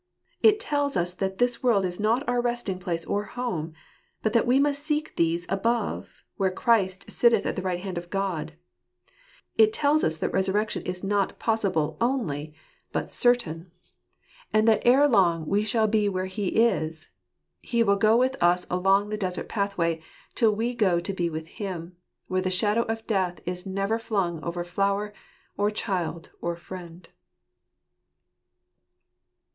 [0.41, 3.71] It tells us that this world is not our resting place or home;
[4.23, 8.09] but that we must seek these above, where Christ sitteth at the right hand of
[8.09, 8.53] God.
[9.59, 12.55] It tells us that resurrection is not possible only,
[12.91, 16.09] but certain; ,83 Joseph's fast gags anb geatb and that ere long we shall be
[16.09, 17.11] where He is.
[17.61, 20.01] He will go with ms along the desert pathway,
[20.33, 21.95] till we go to be with Him,
[22.25, 25.13] where the shadow of death is never flung over flower,
[25.57, 27.07] or child, or friend.